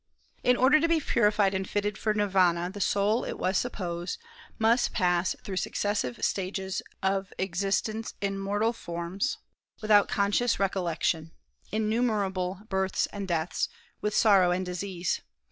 In 0.41 0.57
order 0.57 0.79
to 0.79 0.87
be 0.87 0.99
purified 0.99 1.53
and 1.53 1.69
fitted 1.69 1.95
for 1.95 2.11
Nirvana 2.15 2.71
the 2.71 2.81
soul, 2.81 3.23
it 3.23 3.37
was 3.37 3.55
supposed, 3.55 4.17
must 4.57 4.93
pass 4.93 5.35
through 5.43 5.57
successive 5.57 6.23
stages 6.25 6.81
of 7.03 7.31
existence 7.37 8.15
in 8.19 8.39
mortal 8.39 8.73
forms, 8.73 9.37
without 9.79 10.07
conscious 10.09 10.59
recollection, 10.59 11.33
innumerable 11.71 12.61
births 12.67 13.05
and 13.13 13.27
deaths, 13.27 13.69
with 14.01 14.15
sorrow 14.17 14.49
and 14.49 14.65
disease. 14.65 15.21